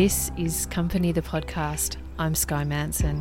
[0.00, 1.96] This is Company the Podcast.
[2.20, 3.20] I'm Skye Manson.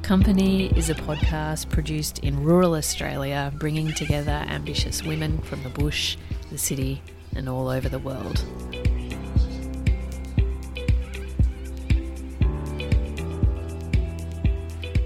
[0.00, 6.16] Company is a podcast produced in rural Australia, bringing together ambitious women from the bush,
[6.50, 7.02] the city,
[7.36, 8.42] and all over the world.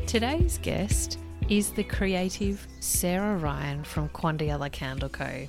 [0.06, 1.18] Today's guest
[1.48, 5.44] is the creative Sarah Ryan from Quandialla Candle Co.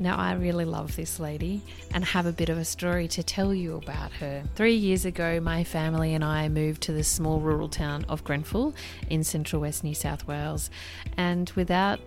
[0.00, 1.62] Now, I really love this lady
[1.92, 4.42] and have a bit of a story to tell you about her.
[4.56, 8.74] Three years ago, my family and I moved to the small rural town of Grenfell
[9.08, 10.68] in central west New South Wales,
[11.16, 12.00] and without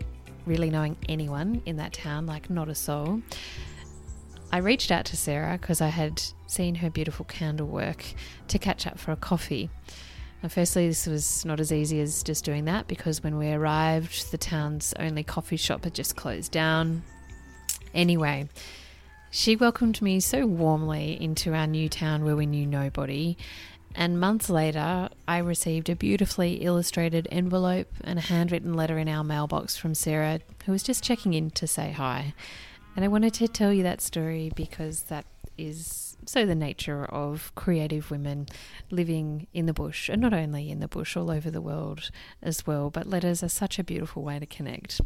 [0.45, 3.21] really knowing anyone in that town, like not a soul,
[4.51, 8.03] I reached out to Sarah because I had seen her beautiful candle work
[8.49, 9.69] to catch up for a coffee.
[10.43, 14.31] Now, firstly, this was not as easy as just doing that because when we arrived,
[14.31, 17.03] the town's only coffee shop had just closed down.
[17.97, 18.47] Anyway,
[19.31, 23.35] she welcomed me so warmly into our new town where we knew nobody.
[23.95, 29.23] And months later, I received a beautifully illustrated envelope and a handwritten letter in our
[29.23, 32.35] mailbox from Sarah, who was just checking in to say hi.
[32.95, 35.25] And I wanted to tell you that story because that
[35.57, 38.45] is so the nature of creative women
[38.91, 42.11] living in the bush, and not only in the bush, all over the world
[42.43, 42.91] as well.
[42.91, 45.01] But letters are such a beautiful way to connect.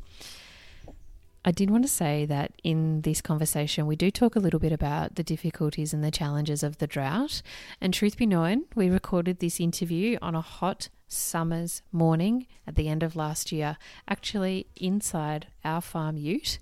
[1.43, 4.71] I did want to say that in this conversation, we do talk a little bit
[4.71, 7.41] about the difficulties and the challenges of the drought.
[7.79, 12.87] And truth be known, we recorded this interview on a hot summer's morning at the
[12.87, 16.59] end of last year, actually inside our farm ute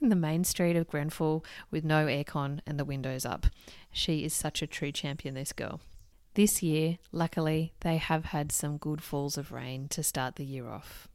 [0.00, 3.46] in the main street of Grenfell with no aircon and the windows up.
[3.90, 5.80] She is such a true champion, this girl.
[6.34, 10.68] This year, luckily, they have had some good falls of rain to start the year
[10.68, 11.08] off.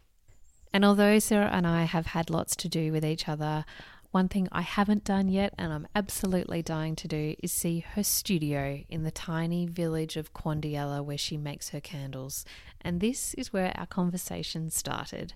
[0.78, 3.66] And although Sarah and I have had lots to do with each other,
[4.12, 8.04] one thing I haven't done yet and I'm absolutely dying to do is see her
[8.04, 12.46] studio in the tiny village of Quandialla where she makes her candles.
[12.80, 15.34] And this is where our conversation started.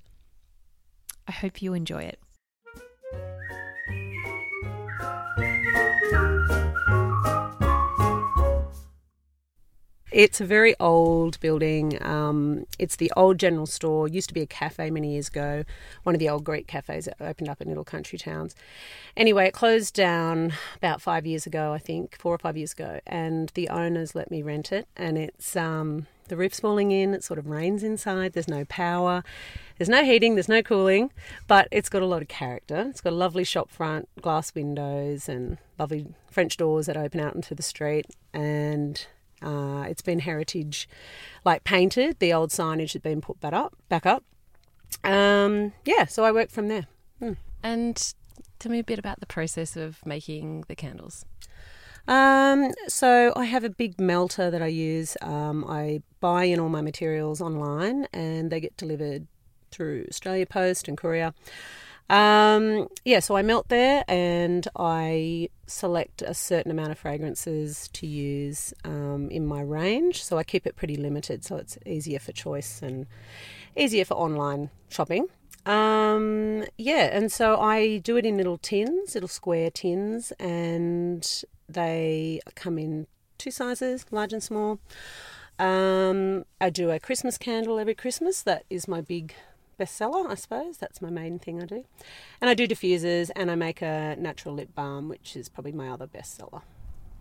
[1.27, 2.19] I hope you enjoy it.
[10.11, 11.97] It's a very old building.
[12.03, 14.09] Um, it's the old general store.
[14.09, 15.63] Used to be a cafe many years ago.
[16.03, 18.53] One of the old Greek cafes that opened up in little country towns.
[19.15, 22.99] Anyway, it closed down about five years ago, I think, four or five years ago.
[23.07, 24.85] And the owners let me rent it.
[24.97, 27.13] And it's um, the roof's falling in.
[27.13, 28.33] It sort of rains inside.
[28.33, 29.23] There's no power.
[29.77, 30.35] There's no heating.
[30.35, 31.11] There's no cooling.
[31.47, 32.85] But it's got a lot of character.
[32.89, 37.33] It's got a lovely shop front, glass windows, and lovely French doors that open out
[37.33, 38.07] into the street.
[38.33, 39.05] And
[39.41, 40.87] uh, it's been heritage,
[41.45, 42.19] like painted.
[42.19, 43.75] The old signage had been put back up.
[43.89, 44.23] Back up.
[45.03, 46.87] Um, yeah, so I work from there.
[47.19, 47.33] Hmm.
[47.63, 48.13] And
[48.59, 51.25] tell me a bit about the process of making the candles.
[52.07, 55.15] Um, so I have a big melter that I use.
[55.21, 59.27] Um, I buy in all my materials online, and they get delivered
[59.71, 61.33] through Australia Post and courier.
[62.11, 68.05] Um, yeah, so I melt there and I select a certain amount of fragrances to
[68.05, 70.21] use um, in my range.
[70.21, 73.07] So I keep it pretty limited so it's easier for choice and
[73.77, 75.27] easier for online shopping.
[75.65, 81.25] Um, yeah, and so I do it in little tins, little square tins, and
[81.69, 83.07] they come in
[83.37, 84.79] two sizes, large and small.
[85.59, 88.41] Um, I do a Christmas candle every Christmas.
[88.41, 89.33] That is my big
[89.85, 90.77] bestseller, I suppose.
[90.77, 91.85] That's my main thing I do.
[92.39, 95.89] And I do diffusers and I make a natural lip balm, which is probably my
[95.89, 96.61] other bestseller.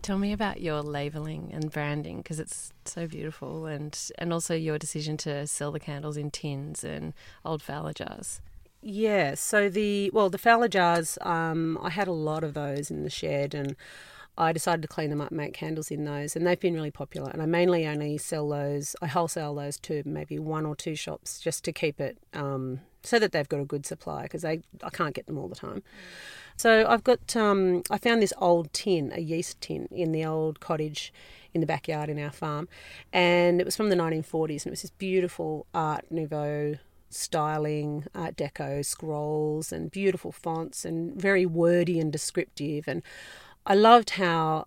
[0.01, 4.79] Tell me about your labeling and branding because it's so beautiful, and and also your
[4.79, 7.13] decision to sell the candles in tins and
[7.45, 8.41] old Fowler jars.
[8.81, 13.03] Yeah, so the well, the Fowler jars, um, I had a lot of those in
[13.03, 13.75] the shed, and
[14.37, 17.29] I decided to clean them up make candles in those, and they've been really popular.
[17.31, 21.39] And I mainly only sell those, I wholesale those to maybe one or two shops
[21.39, 24.61] just to keep it um, so that they've got a good supply because I
[24.93, 25.83] can't get them all the time.
[26.55, 30.59] So I've got, um, I found this old tin, a yeast tin, in the old
[30.59, 31.13] cottage
[31.53, 32.69] in the backyard in our farm,
[33.11, 36.75] and it was from the 1940s, and it was this beautiful Art Nouveau
[37.09, 42.87] styling, Art Deco scrolls, and beautiful fonts, and very wordy and descriptive.
[42.87, 43.01] And
[43.65, 44.65] I loved how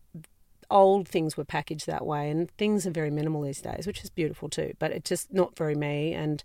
[0.70, 4.10] old things were packaged that way, and things are very minimal these days, which is
[4.10, 4.74] beautiful too.
[4.78, 6.12] But it's just not very me.
[6.12, 6.42] And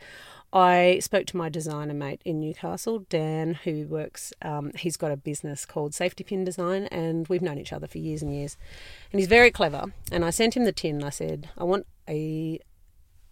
[0.51, 4.34] I spoke to my designer mate in Newcastle, Dan, who works.
[4.42, 7.98] Um, he's got a business called Safety Pin Design, and we've known each other for
[7.98, 8.57] years and years.
[9.12, 9.86] And he's very clever.
[10.12, 10.98] And I sent him the tin.
[10.98, 12.60] And I said, I want a,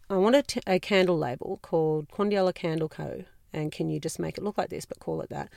[0.09, 3.25] I want a, t- a candle label called Quandialla Candle Co.
[3.53, 5.49] And can you just make it look like this, but call it that?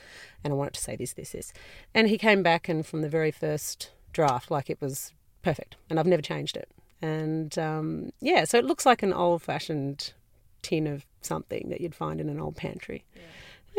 [0.43, 1.53] And I want it to say this, this, this.
[1.93, 5.75] And he came back, and from the very first draft, like it was perfect.
[5.89, 6.69] And I've never changed it.
[7.01, 10.13] And um, yeah, so it looks like an old fashioned
[10.61, 13.03] tin of something that you'd find in an old pantry.
[13.15, 13.21] Yeah.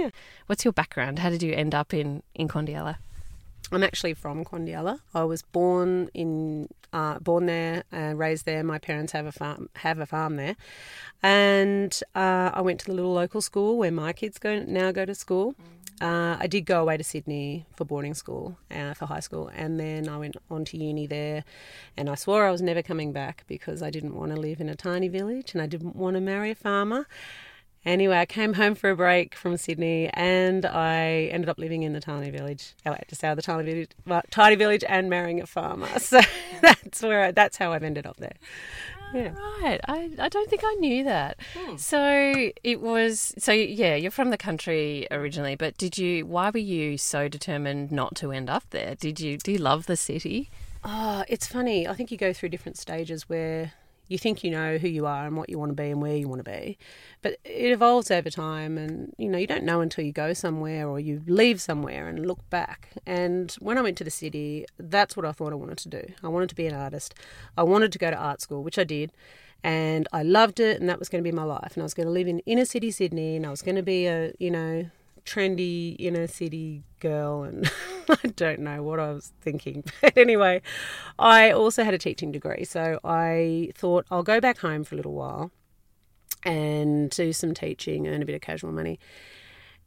[0.04, 0.10] yeah.
[0.46, 1.20] What's your background?
[1.20, 2.96] How did you end up in, in Quandialla?
[3.72, 5.00] I'm actually from Quandialla.
[5.14, 8.62] I was born in uh, born there and raised there.
[8.62, 10.56] My parents have a farm have a farm there,
[11.22, 15.06] and uh, I went to the little local school where my kids go now go
[15.06, 15.54] to school.
[16.02, 19.78] Uh, I did go away to Sydney for boarding school, uh, for high school, and
[19.80, 21.44] then I went on to uni there.
[21.96, 24.68] And I swore I was never coming back because I didn't want to live in
[24.68, 27.06] a tiny village and I didn't want to marry a farmer.
[27.84, 31.92] Anyway, I came home for a break from Sydney and I ended up living in
[31.92, 32.74] the tiny village.
[32.86, 33.90] I had to say the tiny village,
[34.30, 35.88] tiny village and marrying a farmer.
[35.98, 36.20] So
[36.60, 38.34] that's where I, that's how I've ended up there.
[39.14, 39.32] Yeah.
[39.62, 39.80] Right.
[39.88, 41.38] I, I don't think I knew that.
[41.56, 41.76] Hmm.
[41.76, 46.58] So it was so yeah, you're from the country originally, but did you why were
[46.58, 48.94] you so determined not to end up there?
[48.94, 50.50] Did you do you love the city?
[50.84, 51.86] Oh, it's funny.
[51.86, 53.72] I think you go through different stages where
[54.08, 56.16] you think you know who you are and what you want to be and where
[56.16, 56.78] you want to be.
[57.22, 60.88] But it evolves over time and you know, you don't know until you go somewhere
[60.88, 62.90] or you leave somewhere and look back.
[63.06, 66.02] And when I went to the city, that's what I thought I wanted to do.
[66.22, 67.14] I wanted to be an artist.
[67.56, 69.12] I wanted to go to art school, which I did.
[69.64, 71.72] And I loved it and that was going to be my life.
[71.74, 73.82] And I was going to live in inner city Sydney and I was going to
[73.82, 74.90] be a, you know,
[75.24, 77.70] trendy inner city girl and
[78.24, 79.84] I don't know what I was thinking.
[80.00, 80.62] But anyway,
[81.18, 82.64] I also had a teaching degree.
[82.64, 85.50] So I thought I'll go back home for a little while
[86.44, 88.98] and do some teaching, earn a bit of casual money.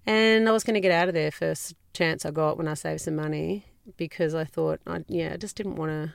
[0.05, 2.75] And I was going to get out of there first chance I got when I
[2.75, 3.65] saved some money
[3.97, 6.13] because I thought, I, yeah, I just didn't want to,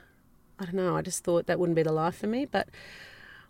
[0.59, 2.45] I don't know, I just thought that wouldn't be the life for me.
[2.45, 2.69] But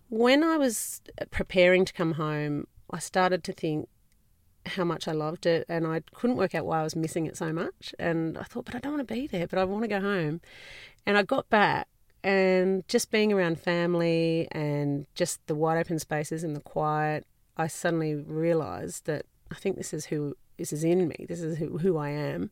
[0.08, 1.00] when I was
[1.30, 3.88] preparing to come home, I started to think,
[4.66, 7.36] how much I loved it, and I couldn't work out why I was missing it
[7.36, 7.94] so much.
[7.98, 10.00] And I thought, but I don't want to be there, but I want to go
[10.00, 10.40] home.
[11.06, 11.88] And I got back,
[12.24, 17.26] and just being around family and just the wide open spaces and the quiet,
[17.56, 21.26] I suddenly realised that I think this is who this is in me.
[21.28, 22.50] This is who, who I am.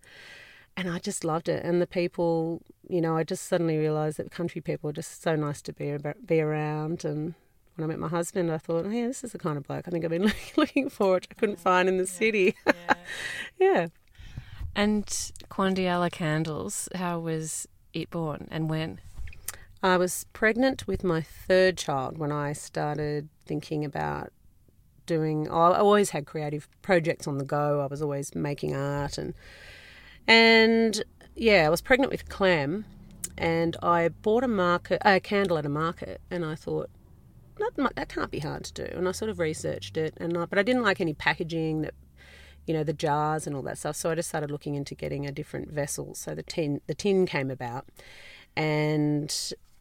[0.77, 1.65] And I just loved it.
[1.65, 5.37] And the people, you know, I just suddenly realised that country people are just so
[5.37, 7.35] nice to be be around and
[7.81, 9.89] when I met my husband, I thought, oh, yeah, this is the kind of bloke
[9.89, 12.55] I think I've been looking for, which I couldn't find in the city.
[12.67, 12.95] Yeah.
[13.59, 13.87] yeah.
[14.75, 15.07] And
[15.51, 19.01] Quandialla Candles, how was it born and when?
[19.83, 24.33] I was pregnant with my third child when I started thinking about
[25.07, 25.49] doing.
[25.49, 27.81] Oh, I always had creative projects on the go.
[27.81, 29.35] I was always making art and
[30.27, 31.03] and
[31.35, 32.85] yeah, I was pregnant with Clam,
[33.39, 36.91] and I bought a market a candle at a market, and I thought
[37.61, 38.97] that, that can't be hard to do.
[38.97, 41.95] And I sort of researched it, and I, but I didn't like any packaging that,
[42.67, 43.97] you know, the jars and all that stuff.
[43.97, 46.15] So I just started looking into getting a different vessel.
[46.15, 47.87] So the tin, the tin came about,
[48.57, 49.35] and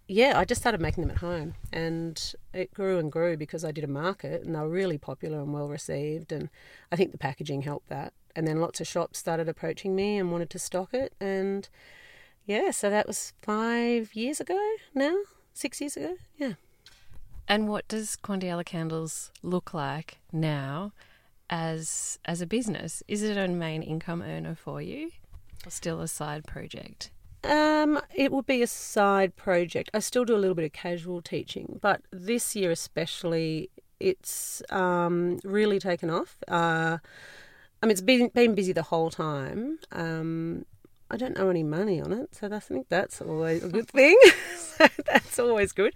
[0.08, 3.72] yeah, I just started making them at home, and it grew and grew because I
[3.72, 6.50] did a market, and they were really popular and well received, and
[6.92, 8.14] I think the packaging helped that.
[8.36, 11.70] And then lots of shops started approaching me and wanted to stock it, and
[12.46, 14.60] yeah, so that was five years ago
[14.96, 15.16] now,
[15.54, 16.54] six years ago, yeah.
[17.50, 20.94] And what does Quandialla Candles look like now
[21.50, 23.02] as as a business?
[23.08, 25.10] Is it a main income earner for you
[25.66, 27.10] or still a side project?
[27.44, 29.90] Um, it would be a side project.
[29.96, 35.40] I still do a little bit of casual teaching, but this year especially, it's um,
[35.44, 36.38] really taken off.
[36.48, 37.00] Uh,
[37.82, 39.80] I mean, it's been been busy the whole time.
[39.92, 40.66] Um,
[41.12, 44.18] I don't owe any money on it, so I think that's always a good thing.
[44.58, 45.96] so that's always good.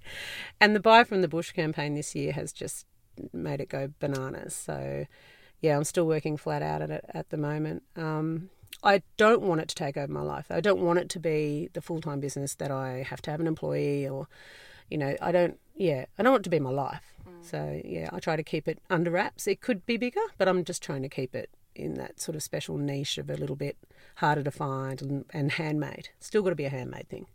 [0.60, 2.86] And the Buy from the Bush campaign this year has just
[3.32, 4.56] made it go bananas.
[4.56, 5.06] So,
[5.62, 7.84] yeah, I'm still working flat out at it at the moment.
[7.96, 8.50] Um,
[8.84, 10.48] I don't want it to take over my life.
[10.50, 13.40] I don't want it to be the full time business that I have to have
[13.40, 14.28] an employee or,
[14.90, 17.14] you know, I don't, yeah, I don't want it to be my life.
[17.28, 17.46] Mm.
[17.46, 19.48] So, yeah, I try to keep it under wraps.
[19.48, 22.44] It could be bigger, but I'm just trying to keep it in that sort of
[22.44, 23.78] special niche of a little bit
[24.16, 26.10] harder to find and, and handmade.
[26.20, 27.28] Still got to be a handmade thing.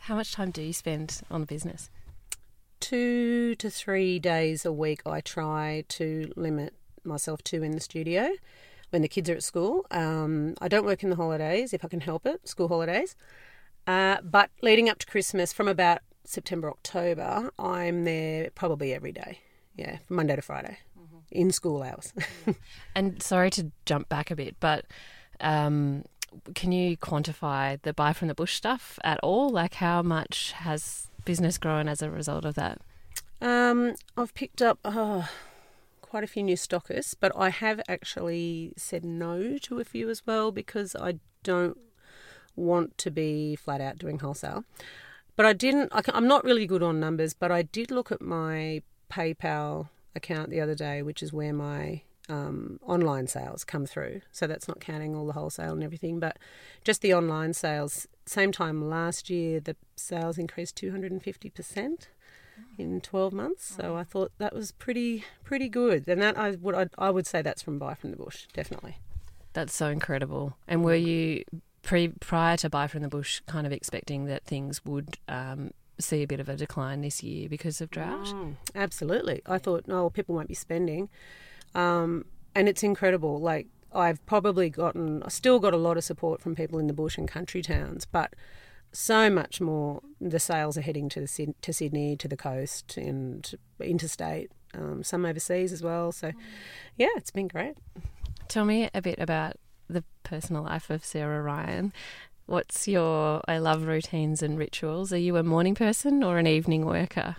[0.00, 1.90] How much time do you spend on the business?
[2.80, 8.30] Two to three days a week, I try to limit myself to in the studio
[8.90, 9.86] when the kids are at school.
[9.90, 13.14] Um, I don't work in the holidays if I can help it, school holidays.
[13.86, 19.40] Uh, but leading up to Christmas, from about September, October, I'm there probably every day.
[19.76, 20.78] Yeah, from Monday to Friday
[21.32, 22.12] in school hours.
[22.94, 24.86] and sorry to jump back a bit, but
[25.40, 26.04] um,
[26.54, 29.50] can you quantify the buy from the bush stuff at all?
[29.50, 32.80] Like, how much has business grown as a result of that?
[33.40, 35.28] Um, I've picked up oh,
[36.00, 40.26] quite a few new stockers, but I have actually said no to a few as
[40.26, 41.78] well because I don't
[42.54, 44.64] want to be flat out doing wholesale.
[45.34, 48.20] But I didn't, I, am not really good on numbers, but I did look at
[48.20, 54.20] my PayPal account the other day, which is where my um, online sales come through.
[54.30, 56.38] So that's not counting all the wholesale and everything, but
[56.84, 58.06] just the online sales.
[58.26, 62.06] Same time last year, the sales increased 250%
[62.78, 63.74] in 12 months.
[63.76, 66.06] So I thought that was pretty pretty good.
[66.08, 68.98] And that I would I, I would say that's from Buy from the Bush, definitely.
[69.52, 70.56] That's so incredible.
[70.66, 71.44] And were you
[71.82, 76.22] pre prior to Buy from the Bush kind of expecting that things would um, see
[76.22, 78.26] a bit of a decline this year because of drought?
[78.26, 79.42] Mm, absolutely.
[79.46, 81.08] I thought, no, people won't be spending.
[81.74, 83.40] Um, and it's incredible.
[83.40, 86.92] Like, I've probably gotten, I still got a lot of support from people in the
[86.92, 88.34] bush and country towns, but
[88.92, 90.02] so much more.
[90.20, 94.50] The sales are heading to the, to Sydney, to the coast, and interstate.
[94.74, 96.12] Um, some overseas as well.
[96.12, 96.32] So,
[96.96, 97.74] yeah, it's been great.
[98.48, 99.56] Tell me a bit about
[99.88, 101.92] the personal life of Sarah Ryan.
[102.46, 105.12] What's your I love routines and rituals?
[105.12, 107.36] Are you a morning person or an evening worker?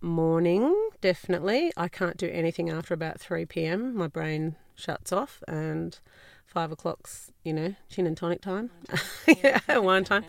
[0.00, 1.72] Morning, definitely.
[1.76, 3.96] I can't do anything after about 3 pm.
[3.96, 5.98] My brain shuts off and
[6.44, 8.70] five o'clock's, you know, gin and tonic time.
[9.26, 10.24] yeah, wine time.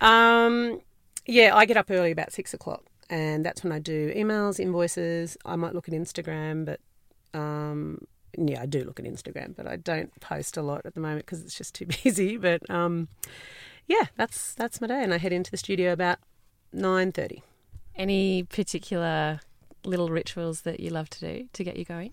[0.00, 0.80] Um,
[1.26, 5.36] yeah, I get up early about six o'clock and that's when I do emails, invoices.
[5.44, 6.80] I might look at Instagram, but
[7.38, 11.00] um, yeah, I do look at Instagram, but I don't post a lot at the
[11.00, 12.36] moment because it's just too busy.
[12.36, 13.08] But um,
[13.86, 16.18] yeah, that's that's my day, and I head into the studio about
[16.72, 17.42] nine thirty.
[17.96, 19.40] Any particular
[19.84, 22.12] little rituals that you love to do to get you going?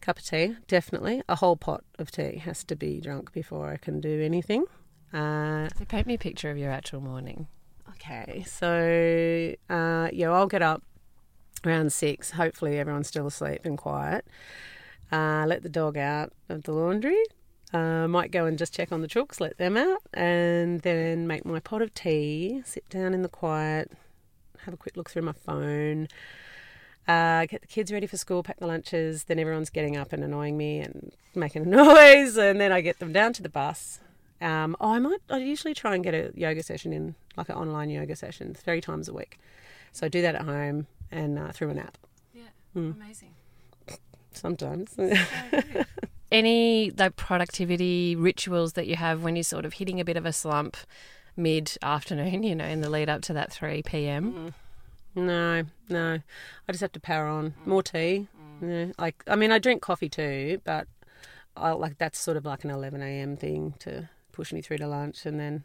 [0.00, 1.22] Cup of tea, definitely.
[1.28, 4.66] A whole pot of tea has to be drunk before I can do anything.
[5.12, 7.48] Uh, so paint me a picture of your actual morning.
[7.90, 10.82] Okay, so uh, yeah, I'll get up
[11.64, 12.32] around six.
[12.32, 14.26] Hopefully, everyone's still asleep and quiet.
[15.12, 17.22] Uh, let the dog out of the laundry.
[17.72, 21.44] Uh, might go and just check on the chooks, let them out, and then make
[21.44, 23.90] my pot of tea, sit down in the quiet,
[24.60, 26.06] have a quick look through my phone,
[27.08, 29.24] uh, get the kids ready for school, pack the lunches.
[29.24, 32.98] Then everyone's getting up and annoying me and making a noise, and then I get
[33.00, 33.98] them down to the bus.
[34.40, 35.20] Um, oh, I might.
[35.28, 38.80] I usually try and get a yoga session in, like an online yoga session, three
[38.80, 39.38] times a week.
[39.92, 41.98] So I do that at home and uh, through an app.
[42.32, 42.42] Yeah,
[42.76, 42.94] mm.
[42.94, 43.34] amazing
[44.36, 44.96] sometimes.
[46.32, 50.26] Any like productivity rituals that you have when you're sort of hitting a bit of
[50.26, 50.76] a slump
[51.36, 54.32] mid afternoon, you know, in the lead up to that 3 p.m.?
[54.32, 54.54] Mm.
[55.16, 56.18] No, no.
[56.68, 57.54] I just have to power on.
[57.64, 58.28] More tea.
[58.62, 58.88] Mm.
[58.88, 60.86] Yeah, like, I mean, I drink coffee too, but
[61.56, 63.36] I like that's sort of like an 11 a.m.
[63.36, 65.24] thing to push me through to lunch.
[65.26, 65.64] And then,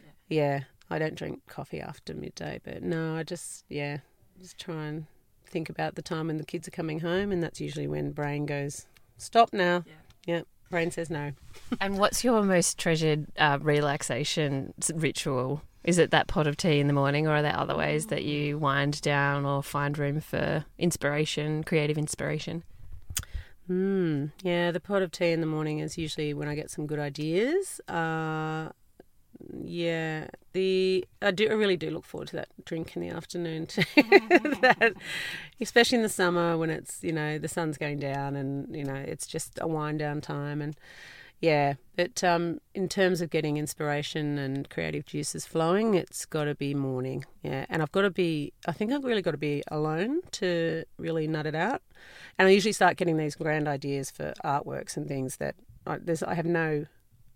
[0.00, 0.10] yeah.
[0.28, 3.98] yeah, I don't drink coffee after midday, but no, I just, yeah,
[4.40, 5.06] just try and
[5.48, 8.46] think about the time when the kids are coming home, and that's usually when brain
[8.46, 8.86] goes,
[9.16, 9.84] stop now.
[9.86, 10.34] Yeah.
[10.34, 11.32] yeah brain says no.
[11.80, 15.62] and what's your most treasured uh, relaxation ritual?
[15.84, 18.24] Is it that pot of tea in the morning, or are there other ways that
[18.24, 22.64] you wind down or find room for inspiration, creative inspiration?
[23.70, 26.86] Mm, yeah, the pot of tea in the morning is usually when I get some
[26.86, 27.80] good ideas.
[27.88, 28.70] Uh,
[29.62, 33.66] yeah, the I do I really do look forward to that drink in the afternoon
[33.66, 33.82] too.
[33.96, 34.94] that,
[35.60, 38.94] especially in the summer when it's you know the sun's going down and you know
[38.94, 40.76] it's just a wind down time and
[41.40, 41.74] yeah.
[41.96, 46.74] But um, in terms of getting inspiration and creative juices flowing, it's got to be
[46.74, 47.24] morning.
[47.42, 48.52] Yeah, and I've got to be.
[48.66, 51.82] I think I've really got to be alone to really nut it out.
[52.38, 55.54] And I usually start getting these grand ideas for artworks and things that
[55.86, 56.86] I, there's I have no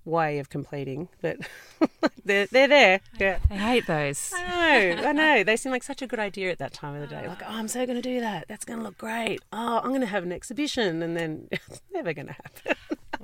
[0.05, 1.39] way of completing, but
[2.25, 3.01] they're they're there.
[3.19, 4.33] Yeah, I hate those.
[4.35, 5.45] I know, I know.
[5.45, 7.27] They seem like such a good idea at that time of the day.
[7.27, 8.47] Like, oh, I'm so going to do that.
[8.49, 9.41] That's going to look great.
[9.53, 12.77] Oh, I'm going to have an exhibition, and then it's never going to happen.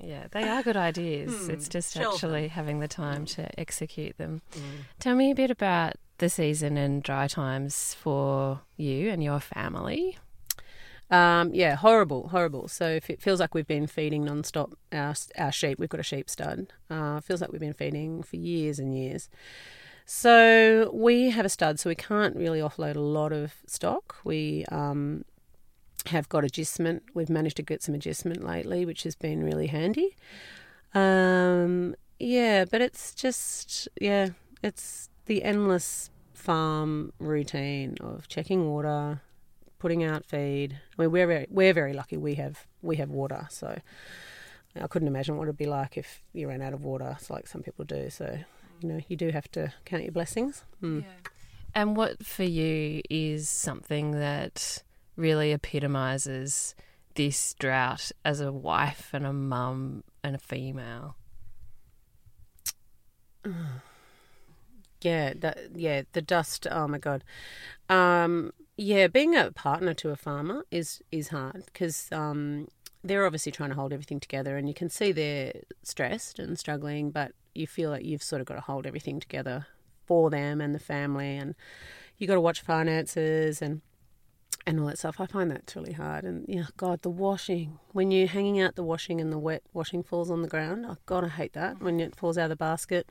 [0.03, 1.47] yeah, they are good ideas.
[1.47, 4.43] Hmm, it's just actually having the time to execute them.
[4.53, 4.61] Mm.
[4.99, 10.19] Tell me a bit about the season and dry times for you and your family.
[11.11, 12.69] Um, yeah, horrible, horrible.
[12.69, 15.79] So if it feels like we've been feeding non-stop our, our sheep.
[15.79, 16.73] We've got a sheep stud.
[16.91, 19.29] Uh, feels like we've been feeding for years and years.
[20.05, 24.17] So we have a stud, so we can't really offload a lot of stock.
[24.25, 25.25] We um,
[26.07, 27.03] have got adjustment.
[27.15, 30.17] We've managed to get some adjustment lately, which has been really handy.
[30.95, 34.31] Um, yeah, but it's just yeah,
[34.63, 39.21] it's the endless farm routine of checking water,
[39.79, 40.81] putting out feed.
[40.99, 42.17] I mean, we're very, we're very lucky.
[42.17, 43.79] We have we have water, so
[44.81, 47.47] I couldn't imagine what it'd be like if you ran out of water, so like
[47.47, 48.11] some people do.
[48.11, 48.39] So
[48.81, 50.65] you know, you do have to count your blessings.
[50.83, 51.03] Mm.
[51.03, 51.31] Yeah.
[51.75, 54.83] And what for you is something that
[55.17, 56.75] really epitomises
[57.15, 61.17] this drought as a wife and a mum and a female?
[65.01, 66.67] Yeah, that, yeah, the dust.
[66.71, 67.25] Oh my god.
[67.89, 72.69] Um, yeah, being a partner to a farmer is is hard because um,
[73.03, 75.53] they're obviously trying to hold everything together, and you can see they're
[75.83, 79.67] stressed and struggling, but you feel like you've sort of got to hold everything together
[80.07, 81.55] for them and the family, and
[82.17, 83.83] you got to watch finances and
[84.67, 85.21] and all that stuff.
[85.21, 86.25] I find that's really hard.
[86.25, 90.03] And yeah, God, the washing when you're hanging out the washing and the wet washing
[90.03, 90.85] falls on the ground.
[90.89, 93.11] Oh God, I hate that when it falls out of the basket.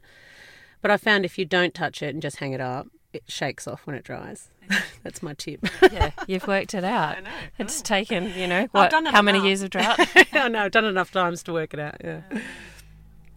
[0.81, 3.67] But I found if you don't touch it and just hang it up, it shakes
[3.67, 4.49] off when it dries.
[5.03, 5.61] That's my tip.
[5.91, 7.17] yeah, you've worked it out.
[7.17, 7.83] I know, I It's know.
[7.83, 9.99] taken, you know, what, how many years of drought?
[10.33, 11.95] I know I've done enough times to work it out.
[12.03, 12.21] Yeah.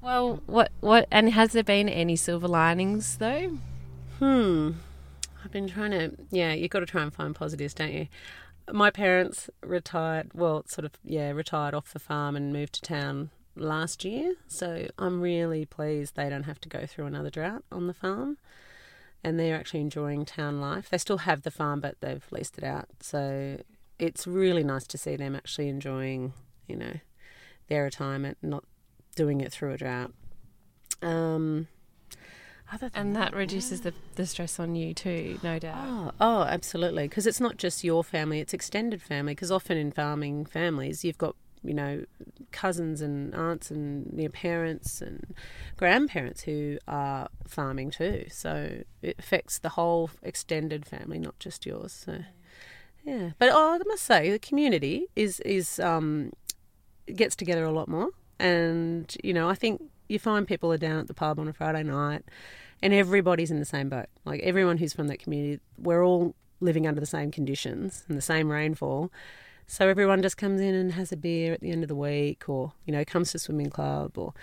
[0.02, 3.58] well, what, what, and has there been any silver linings though?
[4.18, 4.72] Hmm.
[5.44, 6.12] I've been trying to.
[6.30, 8.08] Yeah, you've got to try and find positives, don't you?
[8.70, 10.32] My parents retired.
[10.34, 10.92] Well, sort of.
[11.02, 14.34] Yeah, retired off the farm and moved to town last year.
[14.48, 18.38] So I'm really pleased they don't have to go through another drought on the farm.
[19.22, 20.88] And they're actually enjoying town life.
[20.88, 22.88] They still have the farm, but they've leased it out.
[23.00, 23.60] So
[23.98, 26.32] it's really nice to see them actually enjoying,
[26.66, 26.94] you know,
[27.68, 28.64] their retirement, not
[29.16, 30.12] doing it through a drought.
[31.02, 31.68] Um,
[32.72, 35.76] other than And that reduces the, the stress on you too, no doubt.
[35.86, 37.08] Oh, oh, absolutely.
[37.08, 39.34] Because it's not just your family; it's extended family.
[39.34, 42.04] Because often in farming families, you've got you know
[42.52, 45.34] cousins and aunts and your parents and
[45.76, 48.26] grandparents who are farming too.
[48.30, 51.92] So it affects the whole extended family, not just yours.
[51.92, 52.20] So
[53.04, 56.32] yeah, but oh, I must say the community is is um,
[57.14, 60.98] gets together a lot more, and you know I think you find people are down
[60.98, 62.24] at the pub on a Friday night
[62.82, 64.06] and everybody's in the same boat.
[64.24, 68.22] Like everyone who's from that community, we're all living under the same conditions and the
[68.22, 69.12] same rainfall.
[69.70, 72.48] So everyone just comes in and has a beer at the end of the week,
[72.48, 74.34] or you know, comes to swimming club, or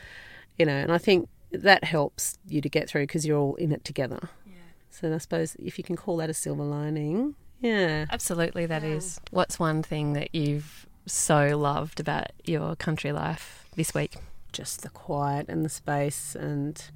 [0.58, 3.74] you know, and I think that helps you to get through because you're all in
[3.74, 4.30] it together.
[4.46, 4.54] Yeah.
[4.90, 8.06] So I suppose if you can call that a silver lining, yeah.
[8.10, 9.20] Absolutely, that is.
[9.32, 14.16] What's one thing that you've so loved about your country life this week?
[14.52, 16.90] just the quiet and the space and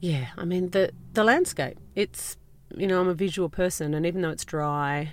[0.00, 2.36] yeah i mean the the landscape it's
[2.74, 5.12] you know i'm a visual person and even though it's dry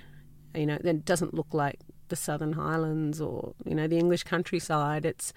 [0.54, 1.80] you know it doesn't look like
[2.14, 5.32] the southern highlands or you know the english countryside it's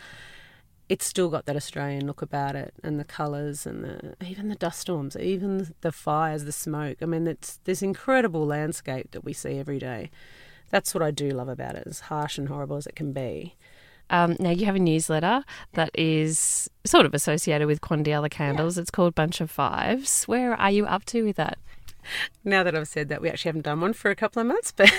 [0.90, 4.56] it's still got that australian look about it and the colors and the even the
[4.56, 9.34] dust storms even the fires the smoke i mean it's this incredible landscape that we
[9.34, 10.10] see every day
[10.70, 13.56] that's what i do love about it as harsh and horrible as it can be
[14.10, 18.78] Um, now, you have a newsletter that is sort of associated with Quandialla Candles.
[18.78, 20.24] It's called Bunch of Fives.
[20.32, 21.58] Where are you up to with that?
[22.44, 24.72] Now that I've said that, we actually haven't done one for a couple of months,
[24.72, 24.90] but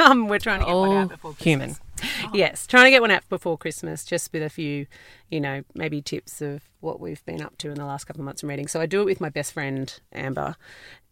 [0.00, 1.80] um, we're trying to get one All out before Christmas.
[2.02, 2.34] human.
[2.34, 4.86] Yes, trying to get one out before Christmas, just with a few,
[5.30, 8.26] you know, maybe tips of what we've been up to in the last couple of
[8.26, 8.68] months of reading.
[8.68, 10.56] So I do it with my best friend Amber,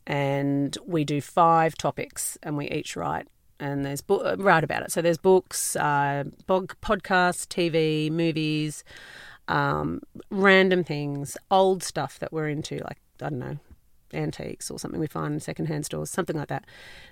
[0.06, 3.26] and we do five topics, and we each write.
[3.58, 4.92] And there's bo- uh, write about it.
[4.92, 8.84] So there's books, uh, bog- podcasts, TV, movies,
[9.48, 13.58] um, random things, old stuff that we're into, like I don't know,
[14.12, 16.64] antiques or something we find in secondhand stores, something like that.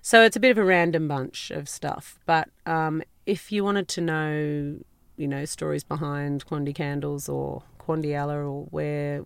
[0.02, 2.18] So it's a bit of a random bunch of stuff.
[2.26, 4.78] But um, if you wanted to know,
[5.16, 9.24] you know, stories behind Quandy candles or Quandialla or where,